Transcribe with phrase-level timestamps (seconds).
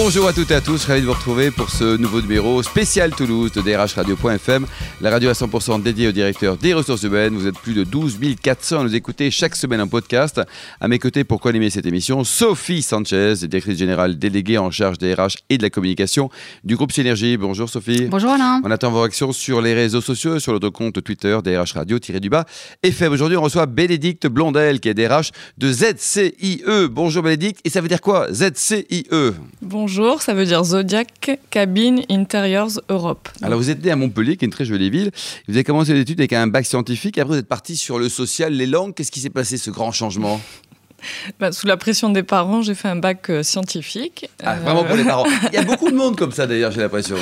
[0.00, 3.10] Bonjour à toutes et à tous, ravi de vous retrouver pour ce nouveau numéro spécial
[3.10, 4.64] Toulouse de drhradio.fm,
[5.00, 7.34] la radio à 100% dédiée au directeur des ressources humaines.
[7.34, 10.40] Vous êtes plus de 12 400 à nous écouter chaque semaine en podcast.
[10.80, 15.14] À mes côtés pour co-animer cette émission, Sophie Sanchez, directrice générale déléguée en charge des
[15.14, 16.30] RH et de la communication
[16.62, 17.36] du groupe Synergie.
[17.36, 18.06] Bonjour Sophie.
[18.06, 18.60] Bonjour Alain.
[18.64, 22.44] On attend vos réactions sur les réseaux sociaux sur notre compte Twitter DRH Radio-du-bas.
[22.84, 26.62] FM, aujourd'hui on reçoit Bénédicte Blondel qui est DRH de ZCIE.
[26.88, 29.08] Bonjour Bénédicte, et ça veut dire quoi ZCIE
[29.60, 29.87] Bonjour.
[29.88, 33.30] Bonjour, ça veut dire Zodiac Cabin Interiors Europe.
[33.40, 35.10] Alors vous êtes né à Montpellier, qui est une très jolie ville.
[35.48, 37.16] Vous avez commencé les études avec un bac scientifique.
[37.16, 38.92] Après vous êtes parti sur le social, les langues.
[38.92, 40.42] Qu'est-ce qui s'est passé ce grand changement?
[41.38, 44.28] Bah, sous la pression des parents, j'ai fait un bac euh, scientifique.
[44.42, 45.26] Ah, vraiment pour les parents.
[45.52, 47.16] Il y a beaucoup de monde comme ça d'ailleurs, j'ai l'impression.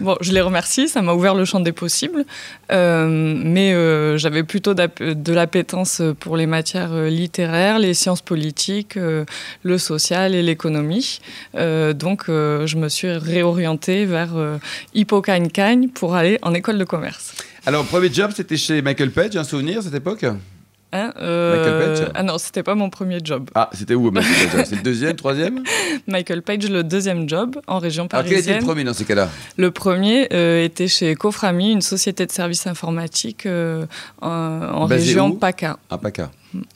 [0.00, 2.24] Bon, je les remercie, ça m'a ouvert le champ des possibles.
[2.72, 9.78] Euh, mais euh, j'avais plutôt de l'appétence pour les matières littéraires, les sciences politiques, le
[9.78, 11.20] social et l'économie.
[11.54, 14.30] donc je me suis réorientée vers
[14.94, 17.34] Hippocagne-Cagne pour aller en école de commerce.
[17.66, 20.24] Alors, premier job, c'était chez Michael Page, un souvenir cette époque?
[20.92, 23.48] Hein, euh, Michael Page Ah non, c'était pas mon premier job.
[23.54, 24.66] Ah, c'était où Michael Page?
[24.68, 25.62] C'est le deuxième, troisième?
[26.08, 28.34] Michael Page, le deuxième job en région parisienne.
[28.34, 29.28] Alors, quel était le premier dans ces cas-là?
[29.56, 33.86] Le premier euh, était chez Coframi, une société de services informatiques euh,
[34.20, 35.78] en, région PACA.
[35.90, 36.30] À PACA.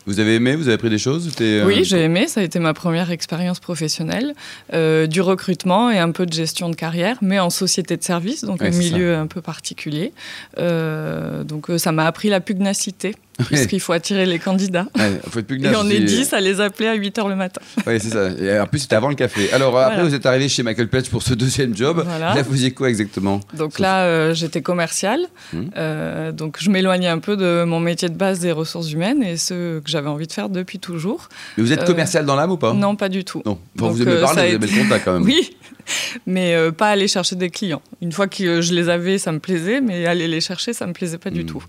[0.06, 2.26] Vous avez aimé Vous avez appris des choses Oui, j'ai aimé.
[2.28, 4.34] Ça a été ma première expérience professionnelle.
[4.72, 8.62] du recrutement et un peu de gestion de carrière, mais en société de services, donc
[8.62, 10.12] un milieu un peu particulier.
[10.56, 13.14] donc ça m'a appris la pugnacité
[13.46, 14.86] Puisqu'il faut attirer les candidats.
[15.28, 17.60] faut être et on est 10 à les appeler à 8 h le matin.
[17.86, 18.30] Oui, c'est ça.
[18.30, 19.52] Et en plus, c'était avant le café.
[19.52, 22.04] Alors, après, vous êtes arrivé chez Michael Page pour ce deuxième job.
[22.18, 23.40] Là, vous faisiez quoi exactement?
[23.54, 25.20] Donc là, euh, j'étais commercial.
[25.52, 25.70] Hum.
[25.76, 29.36] Euh, donc, je m'éloignais un peu de mon métier de base des ressources humaines et
[29.36, 31.28] ce que j'avais envie de faire depuis toujours.
[31.56, 32.72] Mais vous êtes euh, commercial dans l'âme ou pas?
[32.72, 33.42] Non, pas du tout.
[33.44, 33.58] Non.
[33.76, 35.22] vous aimez parler, vous aimez le contact quand même.
[35.24, 35.56] Oui,
[36.26, 37.82] mais pas aller chercher des clients.
[38.00, 40.92] Une fois que je les avais, ça me plaisait, mais aller les chercher, ça me
[40.92, 41.46] plaisait pas du hum.
[41.46, 41.64] tout.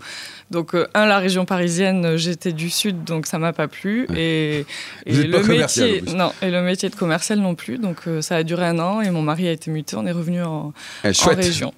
[0.50, 4.06] Donc, un, la région parisienne, j'ai j'étais du sud, donc ça m'a pas plu.
[4.14, 4.66] Et,
[5.06, 7.78] le métier, non, et le métier de commercial non plus.
[7.78, 9.96] Donc euh, ça a duré un an et mon mari a été muté.
[9.96, 11.72] On est revenu en, eh, en région.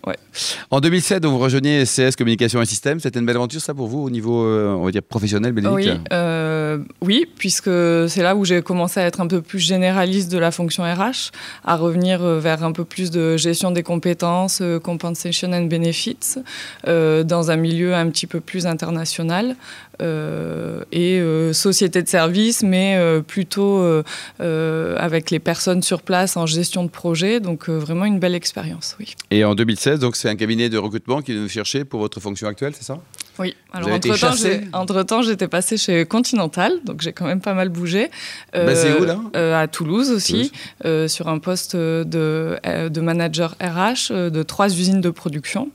[0.70, 2.98] En 2007, vous rejoignez CS Communication et Système.
[2.98, 5.76] C'était une belle aventure, ça, pour vous, au niveau, euh, on va dire, professionnel, Bénédicte
[5.76, 6.16] Oui,
[6.74, 7.70] euh, oui puisque
[8.08, 11.30] c'est là où j'ai commencé à être un peu plus généraliste de la fonction RH,
[11.64, 16.38] à revenir vers un peu plus de gestion des compétences, compensation and benefits,
[16.84, 19.56] dans un milieu un petit peu plus international.
[20.00, 23.82] Euh, et euh, société de service, mais euh, plutôt
[24.38, 27.40] avec les personnes sur place en gestion de projet.
[27.40, 29.14] Donc vraiment une belle expérience, oui.
[29.30, 32.46] Et en 2016, donc c'est un cabinet de recrutement qui nous chercher pour votre fonction
[32.46, 32.98] actuelle, c'est ça?
[33.38, 38.10] Oui, alors entre-temps, entre j'étais passée chez Continental, donc j'ai quand même pas mal bougé.
[38.54, 40.52] Euh, où là À Toulouse aussi,
[41.06, 45.70] sur un poste de, de manager RH de trois usines de production.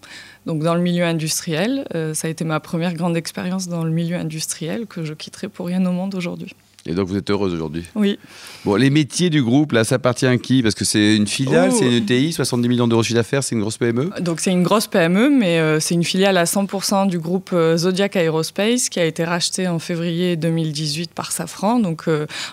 [0.46, 3.92] Donc dans le milieu industriel, euh, ça a été ma première grande expérience dans le
[3.92, 6.54] milieu industriel que je quitterai pour rien au monde aujourd'hui.
[6.86, 7.86] Et donc vous êtes heureuse aujourd'hui?
[7.96, 8.20] Oui.
[8.66, 10.62] Bon, les métiers du groupe, là, ça appartient à qui?
[10.62, 11.76] Parce que c'est une filiale, oh.
[11.78, 14.52] c'est une ETI, 70 millions d'euros de chiffre d'affaires, c'est une grosse PME Donc c'est
[14.52, 18.90] une grosse PME, mais euh, c'est une filiale à 100% du groupe euh, Zodiac Aerospace
[18.90, 21.80] qui a été racheté en février 2018 par Safran.
[21.80, 22.06] Donc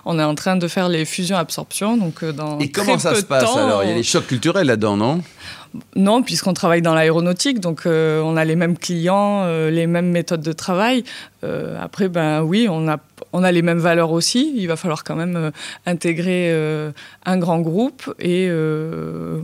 [0.04, 1.96] on est en train de faire les fusions-absorptions.
[1.96, 3.82] Donc, dans Et comment ça se passe alors?
[3.82, 5.22] Il y a des chocs culturels là-dedans, non?
[5.94, 10.10] Non, puisqu'on travaille dans l'aéronautique, donc euh, on a les mêmes clients, euh, les mêmes
[10.10, 11.04] méthodes de travail.
[11.44, 12.98] Euh, après, ben oui, on a,
[13.32, 14.52] on a les mêmes valeurs aussi.
[14.56, 15.50] Il va falloir quand même
[15.86, 16.52] intégrer
[17.24, 18.48] un grand groupe et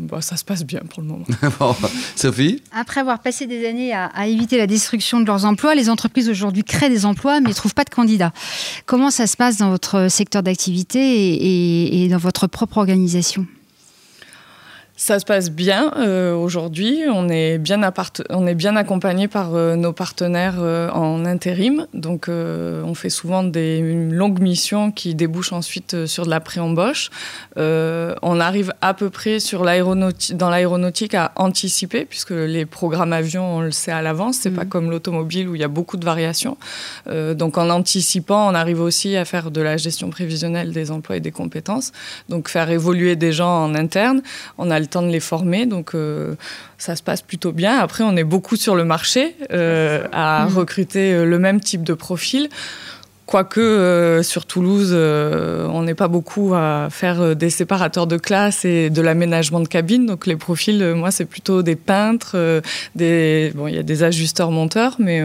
[0.01, 1.27] bah, ça se passe bien pour le moment.
[2.17, 2.63] Sophie?
[2.73, 6.65] Après avoir passé des années à, éviter la destruction de leurs emplois, les entreprises aujourd'hui
[6.65, 8.33] créent des emplois mais ne trouvent pas de candidats.
[8.87, 13.47] Comment ça se passe dans votre secteur d'activité et dans votre propre organisation?
[14.97, 17.03] Ça se passe bien euh, aujourd'hui.
[17.13, 17.77] On est bien
[18.31, 21.87] on est bien accompagné par euh, nos partenaires euh, en intérim.
[21.93, 27.11] Donc, on fait souvent des longues missions qui débouchent ensuite sur de la pré-embauche.
[27.57, 33.61] on arrive à peu près sur dans l'aéronautique à anticiper, puisque les programmes avions, on
[33.61, 34.39] le sait à l'avance.
[34.41, 34.69] C'est pas mmh.
[34.69, 36.57] comme l'automobile où il y a beaucoup de variations.
[37.07, 41.21] donc, en anticipant, on arrive aussi à faire de la gestion prévisionnelle des emplois et
[41.21, 41.93] des compétences.
[42.29, 44.23] Donc, faire évoluer des gens en interne.
[44.57, 46.35] On a le temps de les former, donc euh,
[46.79, 47.79] ça se passe plutôt bien.
[47.79, 50.55] Après, on est beaucoup sur le marché euh, à mmh.
[50.55, 52.49] recruter euh, le même type de profil.
[53.27, 58.19] Quoique euh, sur Toulouse, euh, on n'est pas beaucoup à faire euh, des séparateurs de
[58.19, 60.07] classe et de l'aménagement de cabine.
[60.07, 62.63] Donc les profils, moi, c'est plutôt des peintres,
[62.95, 65.23] des bon, il y a des ajusteurs monteurs, mais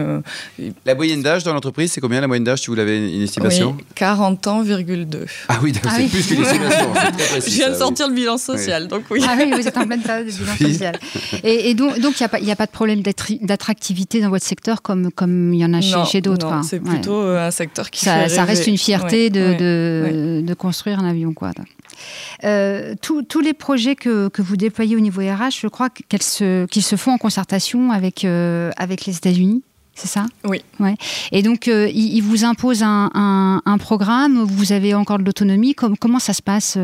[0.84, 3.76] la moyenne d'âge dans l'entreprise, c'est combien la moyenne d'âge si vous l'avez une estimation
[3.78, 5.26] oui, 40 ans, 2.
[5.48, 6.92] Ah oui, c'est ah plus qu'une estimation.
[7.34, 9.24] Je viens de sortir le bilan social, donc oui.
[9.28, 10.98] Ah oui, vous êtes en pleine période de bilan social.
[11.44, 13.02] Et, donc, il n'y a, pas, a pas de problème
[13.42, 16.50] d'attractivité dans votre secteur comme comme il y en a chez, chez d'autres.
[16.50, 21.32] Non, c'est plutôt un secteur ça, ça reste une fierté de, de, construire un avion.
[21.32, 21.52] Quoi.
[22.44, 26.66] Euh, tous les projets que, que, vous déployez au niveau RH, je crois qu'ils se,
[26.70, 29.62] se font en concertation avec, euh, avec les États-Unis.
[29.94, 30.24] C'est ça?
[30.44, 30.62] Oui.
[30.80, 30.94] Ouais.
[31.32, 35.74] Et donc, euh, il, vous impose un, un, programme, vous avez encore de l'autonomie.
[35.74, 36.78] comment ça se passe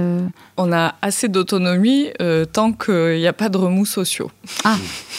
[0.59, 2.09] On a assez d'autonomie
[2.53, 4.31] tant qu'il n'y a pas de remous sociaux.
[4.63, 4.77] Ah,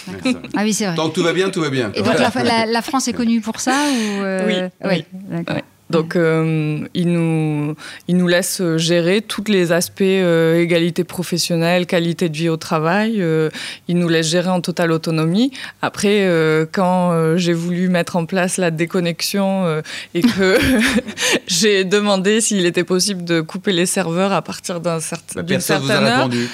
[0.56, 0.96] ah oui, c'est vrai.
[0.96, 1.92] Tant que tout va bien, tout va bien.
[1.96, 4.54] Et donc, la, la, France est connue pour ça ou Oui.
[4.86, 5.06] oui.
[5.32, 5.44] oui.
[5.90, 7.76] Donc, euh, il, nous,
[8.08, 13.22] il nous laisse gérer tous les aspects euh, égalité professionnelle, qualité de vie au travail.
[13.22, 13.50] Euh,
[13.88, 15.52] il nous laisse gérer en totale autonomie.
[15.82, 19.82] Après, euh, quand euh, j'ai voulu mettre en place la déconnexion euh,
[20.14, 20.60] et que
[21.48, 26.06] j'ai demandé s'il était possible de couper les serveurs à partir d'un certain, d'une certaine
[26.06, 26.50] heure, répondu,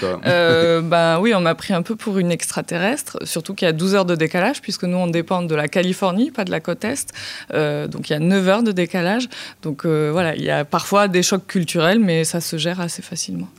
[0.90, 3.18] ben oui, on m'a pris un peu pour une extraterrestre.
[3.24, 6.32] Surtout qu'il y a 12 heures de décalage, puisque nous, on dépend de la Californie,
[6.32, 7.12] pas de la côte Est.
[7.52, 9.25] donc, il y a 9 heures de décalage.
[9.62, 13.02] Donc euh, voilà, il y a parfois des chocs culturels, mais ça se gère assez
[13.02, 13.50] facilement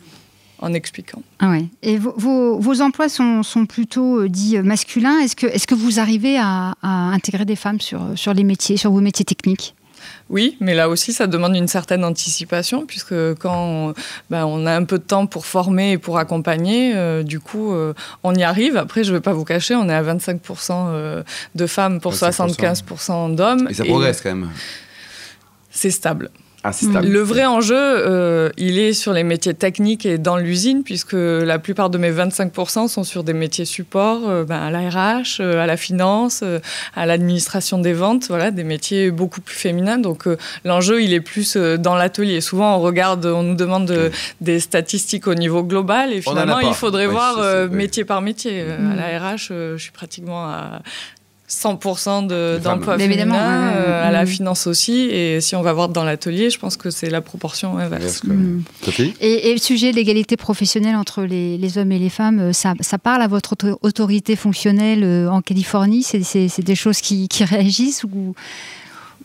[0.58, 1.22] en expliquant.
[1.38, 1.66] Ah ouais.
[1.82, 5.18] Et vos, vos, emplois sont, sont, plutôt euh, dits euh, masculins.
[5.20, 8.90] Est-ce que, est que vous arrivez à, intégrer des femmes sur, sur les métiers, sur
[8.90, 9.74] vos métiers techniques?
[10.30, 13.92] Oui, mais là aussi, ça demande une certaine anticipation, puisque quand
[14.30, 17.74] ben, on a un peu de temps pour former et pour accompagner, du coup,
[18.22, 18.76] on y arrive.
[18.76, 21.24] Après, je ne vais pas vous cacher, on est à 25%
[21.54, 23.66] de femmes pour 75% d'hommes.
[23.68, 24.50] Et ça progresse quand même
[25.76, 26.30] c'est stable.
[26.64, 27.06] Ah, stable.
[27.06, 31.60] Le vrai enjeu, euh, il est sur les métiers techniques et dans l'usine, puisque la
[31.60, 35.62] plupart de mes 25% sont sur des métiers support, euh, ben, à la RH, euh,
[35.62, 36.42] à la finance,
[36.96, 39.98] à l'administration des ventes, voilà, des métiers beaucoup plus féminins.
[39.98, 40.24] Donc
[40.64, 42.40] l'enjeu, il est plus dans l'atelier.
[42.40, 47.06] Souvent, on regarde, on nous demande des statistiques au niveau global, et finalement, il faudrait
[47.06, 48.62] voir métier par métier.
[48.62, 50.82] À la RH, je suis pratiquement à
[51.48, 54.26] 100% d'emplois féminins, euh, à la mm.
[54.26, 55.02] finance aussi.
[55.10, 58.24] Et si on va voir dans l'atelier, je pense que c'est la proportion inverse.
[58.24, 58.62] Mm.
[59.20, 63.22] Et, le sujet de l'égalité professionnelle entre les, hommes et les femmes, euh, ça, parle
[63.22, 66.02] à votre autorité fonctionnelle euh, en Californie?
[66.02, 68.34] C'est des choses qui, qui réagissent ou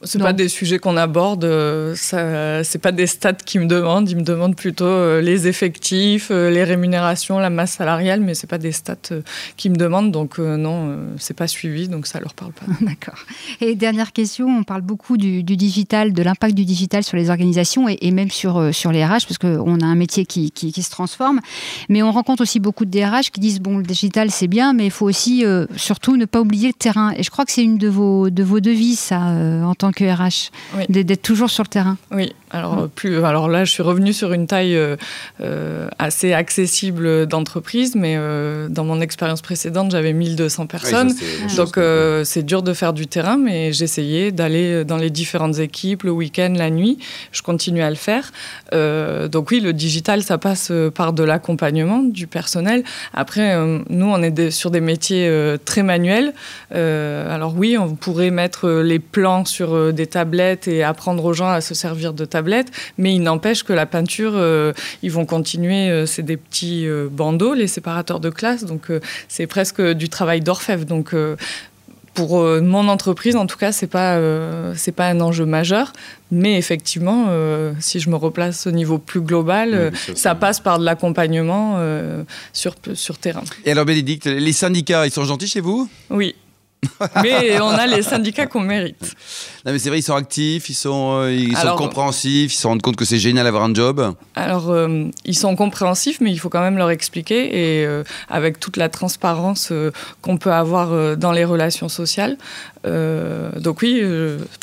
[0.04, 4.10] c'est pas des sujets qu'on aborde, euh, ça, c'est pas des stats qui me demandent,
[4.10, 8.48] ils me demandent plutôt euh, les effectifs, euh, les rémunérations, la masse salariale, mais c'est
[8.48, 8.96] pas des stats
[9.58, 12.66] qui me demandent, donc non, c'est pas suivi, donc ça leur parle pas.
[12.82, 13.20] D'accord.
[13.60, 17.88] Et dernière question, on parle beaucoup du, digital, de l'impact du digital sur les organisations
[17.88, 21.40] et, même sur, sur les RH, parce qu'on a un métier qui, qui, se transforme,
[21.90, 24.86] mais on rencontre aussi beaucoup de DRH qui disent, bon, le digital c'est bien, mais
[24.86, 25.44] il faut aussi
[25.76, 27.14] surtout ne pas oublier le terrain.
[27.16, 30.04] Et je crois que c'est une de vos, de vos devises, ça, en tant que
[30.04, 30.52] RH,
[30.90, 31.98] d'être toujours sur le terrain.
[32.12, 34.96] Oui, alors, plus, alors là, je suis revenue sur une taille euh,
[35.42, 41.14] euh, assez accessible d'entreprise, mais euh, dans mon expérience précédente, j'avais 1200 personnes.
[41.56, 41.80] donc,
[42.24, 46.54] c'est dur de faire du terrain, mais j'essayais d'aller dans les différentes équipes le week-end,
[46.56, 47.00] la nuit.
[47.32, 48.32] Je continue à le faire.
[48.72, 52.84] donc, oui, le digital, ça passe par de l'accompagnement du personnel.
[53.14, 53.58] Après,
[53.90, 56.34] nous, on est sur des métiers très manuels.
[56.72, 61.50] alors, oui, on pourrait mettre les plans sur euh, des tablettes et apprendre aux gens
[61.50, 62.41] à se servir de tablettes,
[62.98, 67.54] mais il n'empêche que la peinture, euh, ils vont continuer, euh, c'est des petits bandeaux,
[67.54, 68.88] les séparateurs de classe, donc
[69.28, 70.86] c'est presque du travail d'orfèvre.
[70.86, 71.16] Donc
[72.14, 74.20] pour mon entreprise, en tout cas, c'est pas
[74.76, 75.94] c'est pas un enjeu majeur,
[76.30, 77.28] mais effectivement,
[77.80, 81.80] si je me replace au niveau plus global, ça passe par de l'accompagnement
[82.54, 83.44] sur sur terrain.
[83.66, 85.90] Et alors, Bénédicte, les syndicats, ils sont gentils chez vous?
[86.10, 86.36] Oui.
[87.22, 89.16] mais on a les syndicats qu'on mérite.
[89.66, 92.66] Non, mais c'est vrai, ils sont actifs, ils sont, euh, ils sont compréhensifs, ils se
[92.66, 94.16] rendent compte que c'est génial d'avoir un job.
[94.36, 98.60] Alors, euh, ils sont compréhensifs, mais il faut quand même leur expliquer, et euh, avec
[98.60, 99.72] toute la transparence
[100.22, 102.38] qu'on peut avoir dans les relations sociales.
[102.84, 104.02] donc oui,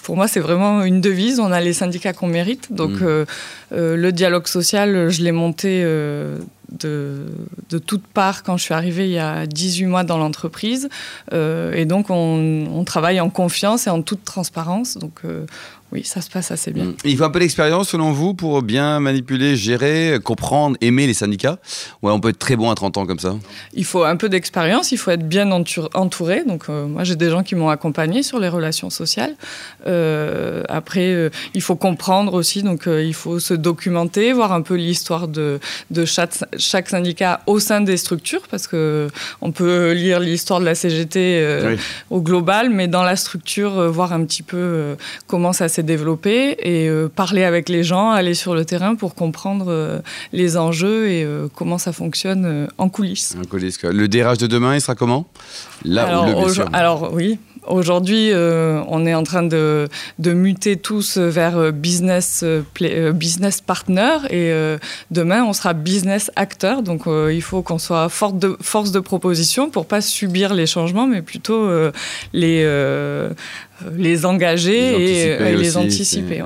[0.03, 1.39] pour moi, c'est vraiment une devise.
[1.39, 2.73] On a les syndicats qu'on mérite.
[2.73, 3.27] Donc, mm.
[3.71, 5.85] le dialogue social, je l'ai monté
[6.73, 7.27] de,
[7.87, 10.89] toutes parts quand je suis arrivée il y a 18 mois dans l'entreprise.
[11.33, 14.97] Euh, et donc, on, travaille en confiance et en toute transparence.
[14.97, 15.45] Donc, euh,
[15.91, 16.85] oui, ça se passe assez bien.
[16.85, 16.97] Mm.
[17.05, 21.59] Il faut un peu d'expérience selon vous pour bien manipuler, gérer, comprendre, aimer les syndicats?
[22.03, 23.37] Ouais, on peut être très bon à 30 ans comme ça
[23.73, 26.45] Il faut un peu d'expérience, il faut être bien entouré.
[26.45, 29.35] Donc euh, moi j'ai des gens qui m'ont accompagné sur les relations sociales.
[29.87, 34.75] Euh, après, euh, il faut comprendre aussi, donc il faut se documenter, voir un peu
[34.75, 35.59] l'histoire de,
[35.91, 39.09] de chaque, chaque, syndicat au sein des structures, parce que
[39.41, 41.77] on peut lire l'histoire de la CGT
[42.11, 46.89] au global, mais dans la structure, voir un petit peu comment ça s'est développer et
[46.89, 50.01] euh, parler avec les gens, aller sur le terrain pour comprendre euh,
[50.33, 53.37] les enjeux et euh, comment ça fonctionne en coulisses.
[53.41, 55.27] En coulisses Le dérage de demain, il sera comment?
[55.85, 62.45] Là alors, alors oui, Aujourd'hui, on est en train de, de, muter tous vers business,
[63.15, 64.53] business partner et
[65.11, 66.83] demain, on sera business acteur.
[66.83, 71.07] Donc, il faut qu'on soit force de, force de proposition pour pas subir les changements,
[71.07, 71.69] mais plutôt
[72.33, 72.65] les
[73.87, 76.43] euh, les engager et, les anticiper.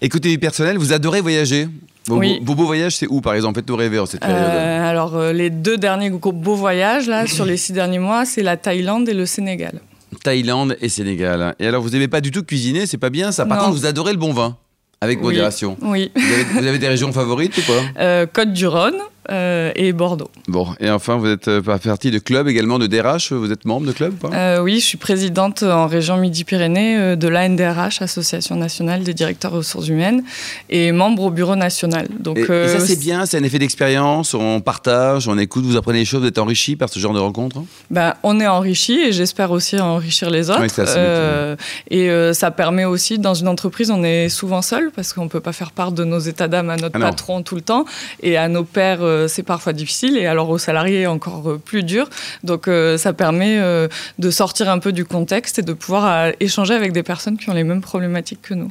[0.00, 1.68] Écoutez, personnel, vous adorez voyager
[2.06, 2.40] vos, oui.
[2.40, 3.56] beaux voyages, c'est où par exemple?
[3.56, 4.38] Faites-nous rêver en cette période.
[4.40, 8.42] Euh, alors, euh, les deux derniers beaux voyages, là, sur les six derniers mois, c'est
[8.42, 9.80] la Thaïlande et le Sénégal.
[10.22, 11.54] Thaïlande et Sénégal.
[11.58, 13.46] Et alors, vous n'aimez pas du tout cuisiner, c'est pas bien ça.
[13.46, 14.56] Par contre, vous adorez le bon vin,
[15.00, 15.76] avec modération.
[15.82, 16.10] Oui.
[16.14, 18.96] Vous avez, des régions favorites ou quoi Côte du Rhône.
[19.30, 20.30] Euh, et Bordeaux.
[20.48, 23.86] Bon, et enfin, vous êtes euh, partie de club également de DRH Vous êtes membre
[23.86, 29.14] de club euh, Oui, je suis présidente en région Midi-Pyrénées de l'ANDRH, Association nationale des
[29.14, 30.24] directeurs ressources humaines,
[30.68, 32.08] et membre au bureau national.
[32.18, 36.00] Donc, et, ça, c'est bien, c'est un effet d'expérience, on partage, on écoute, vous apprenez
[36.00, 39.12] des choses, vous êtes enrichi par ce genre de rencontres ben, On est enrichi et
[39.12, 40.64] j'espère aussi enrichir les autres.
[41.90, 45.40] et ça permet aussi, dans une entreprise, on est souvent seul parce qu'on ne peut
[45.40, 47.84] pas faire part de nos états d'âme à notre ah patron tout le temps
[48.22, 52.08] et à nos pairs c'est parfois difficile et alors aux salariés encore euh, plus dur.
[52.44, 53.60] Donc euh, ça permet
[54.18, 57.54] de sortir un peu du contexte et de pouvoir échanger avec des personnes qui ont
[57.54, 58.70] les mêmes problématiques que nous.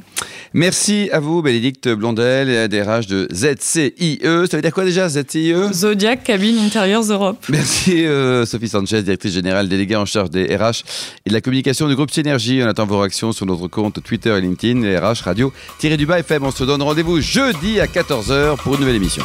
[0.52, 4.20] Merci à vous, Bénédicte Blondel, et DRH de ZCIE.
[4.22, 7.44] Ça veut dire quoi déjà, ZCIE Zodiac Cabine Intérieures Europe.
[7.48, 8.04] Merci
[8.46, 10.82] Sophie Sanchez, directrice générale déléguée en charge des RH
[11.26, 12.60] et de la communication du groupe Synergie.
[12.62, 16.44] On attend vos réactions sur notre compte Twitter et LinkedIn, les RH Radio-du-Bas FM.
[16.44, 19.24] On se donne rendez-vous jeudi à 14h pour une nouvelle émission